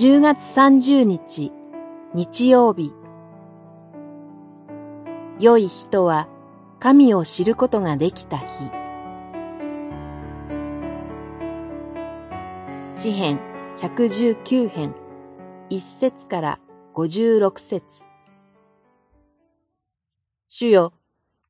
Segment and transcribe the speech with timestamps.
[0.00, 1.52] 10月30日
[2.14, 2.90] 日曜日。
[5.38, 6.26] 良い人は
[6.78, 8.46] 神を知ることができた日。
[12.96, 13.40] 詩編
[13.82, 14.94] 119編
[15.68, 16.60] 1節から
[16.94, 17.84] 56節。
[20.48, 20.94] 主よ、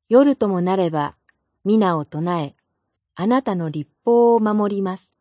[0.09, 1.15] 夜ともなれば
[1.63, 2.57] 皆を唱え、
[3.15, 5.15] あなたの立法を守ります。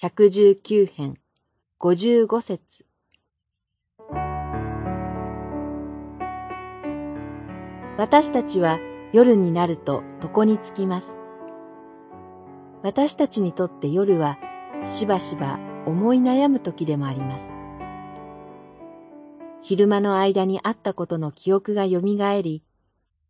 [0.00, 1.18] 119編
[1.82, 2.86] 55節
[7.98, 8.78] 私たちは
[9.12, 11.08] 夜になると床につきます。
[12.84, 14.38] 私たちにとって夜は
[14.86, 17.46] しばしば思い悩む時でもあります。
[19.62, 22.62] 昼間の間にあったことの記憶がよみがえり、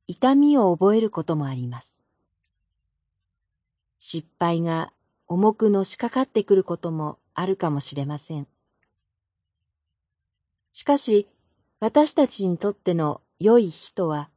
[0.08, 2.02] 痛みを覚えることもあります。
[3.98, 4.92] 失敗が
[5.26, 8.46] 重くのしかかってくることもあるかもしれません。
[10.72, 11.28] しかし、
[11.80, 14.30] 私たちにとっての良い日とは、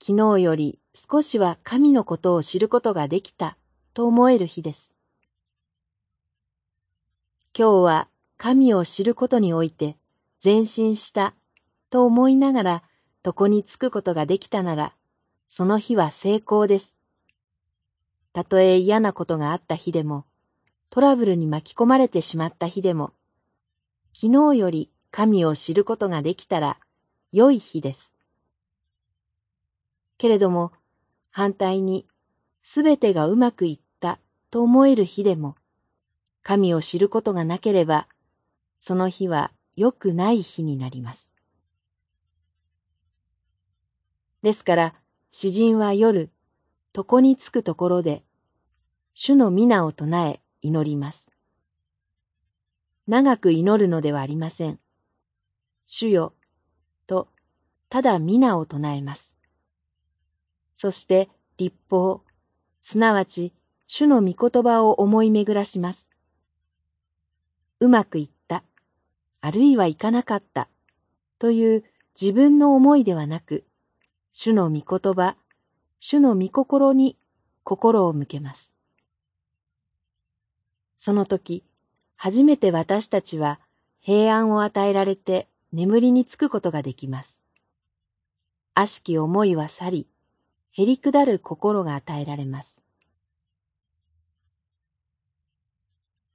[0.00, 3.56] 昨日より少しは神のことを知ることができた
[3.92, 4.94] と思える日です。
[7.56, 9.96] 今日は神を知ることにおいて
[10.42, 11.34] 前進した
[11.90, 12.82] と思いながら
[13.24, 14.94] 床につくことができたなら、
[15.48, 16.96] その日は成功です。
[18.32, 20.24] たとえ嫌なことがあった日でも、
[20.90, 23.12] トラブルに巻き込まれてしまった日でも、
[24.12, 26.78] 昨日より神を知ることができたら
[27.30, 28.12] 良い日です。
[30.18, 30.72] けれども、
[31.30, 32.06] 反対に、
[32.64, 34.18] すべてがうまくいった
[34.50, 35.54] と思える日でも、
[36.42, 38.08] 神を知ることがなければ、
[38.80, 41.30] その日は良くない日になります。
[44.42, 44.94] ですから、
[45.30, 46.30] 詩人は夜、
[46.96, 48.24] 床につくところで、
[49.14, 51.30] 主の皆を唱え祈ります。
[53.06, 54.78] 長く祈るのではありません。
[55.86, 56.34] 主よ、
[57.06, 57.28] と、
[57.88, 59.34] ただ皆を唱えます。
[60.76, 62.22] そして、立法、
[62.80, 63.52] すなわち、
[63.86, 66.08] 主の御言葉を思い巡らします。
[67.80, 68.62] うまくいった、
[69.40, 70.68] あるいはいかなかった、
[71.38, 71.84] という
[72.20, 73.64] 自分の思いではなく、
[74.32, 75.36] 主の御言葉、
[75.98, 77.16] 主の御心に
[77.64, 78.74] 心を向けます。
[81.02, 81.64] その時、
[82.14, 83.58] 初めて私たちは
[84.00, 87.40] 平安を与えられて眠りにつくことができます。
[88.74, 90.06] 悪しき思いは去り、
[90.72, 92.82] へりくだる心が与えられます。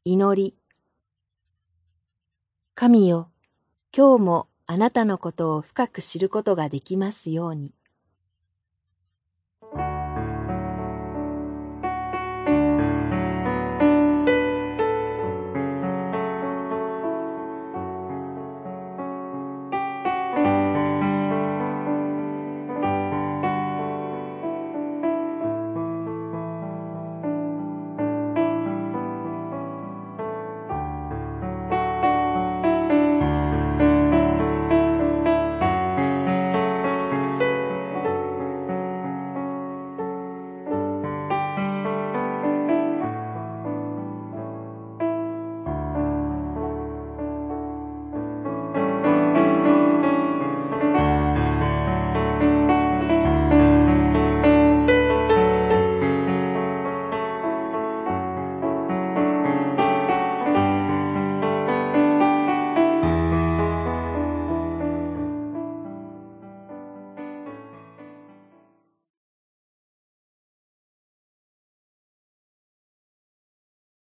[0.03, 0.55] 祈り。
[2.73, 3.29] 神よ、
[3.95, 7.71] 今日もあなたのことを深く知ることができますように。